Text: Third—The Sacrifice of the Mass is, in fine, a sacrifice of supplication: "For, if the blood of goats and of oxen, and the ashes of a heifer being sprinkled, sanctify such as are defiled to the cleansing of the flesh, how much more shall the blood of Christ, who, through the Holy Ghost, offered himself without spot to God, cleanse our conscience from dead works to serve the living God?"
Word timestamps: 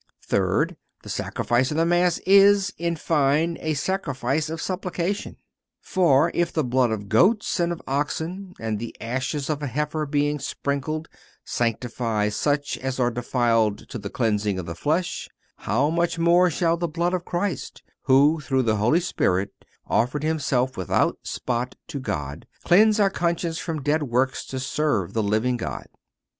Third—The 0.25 1.09
Sacrifice 1.09 1.69
of 1.69 1.77
the 1.77 1.85
Mass 1.85 2.17
is, 2.25 2.73
in 2.79 2.95
fine, 2.95 3.59
a 3.59 3.75
sacrifice 3.75 4.49
of 4.49 4.59
supplication: 4.59 5.35
"For, 5.79 6.31
if 6.33 6.51
the 6.51 6.63
blood 6.63 6.89
of 6.89 7.07
goats 7.07 7.59
and 7.59 7.71
of 7.71 7.83
oxen, 7.87 8.55
and 8.59 8.79
the 8.79 8.95
ashes 8.99 9.47
of 9.47 9.61
a 9.61 9.67
heifer 9.67 10.07
being 10.07 10.39
sprinkled, 10.39 11.07
sanctify 11.45 12.29
such 12.29 12.79
as 12.79 12.99
are 12.99 13.11
defiled 13.11 13.87
to 13.89 13.99
the 13.99 14.09
cleansing 14.09 14.57
of 14.57 14.65
the 14.65 14.73
flesh, 14.73 15.29
how 15.57 15.91
much 15.91 16.17
more 16.17 16.49
shall 16.49 16.77
the 16.77 16.87
blood 16.87 17.13
of 17.13 17.23
Christ, 17.23 17.83
who, 18.05 18.39
through 18.41 18.63
the 18.63 18.77
Holy 18.77 19.03
Ghost, 19.15 19.49
offered 19.85 20.23
himself 20.23 20.77
without 20.77 21.19
spot 21.21 21.75
to 21.89 21.99
God, 21.99 22.47
cleanse 22.63 22.99
our 22.99 23.11
conscience 23.11 23.59
from 23.59 23.83
dead 23.83 24.01
works 24.01 24.47
to 24.47 24.59
serve 24.59 25.13
the 25.13 25.21
living 25.21 25.57
God?" 25.57 25.85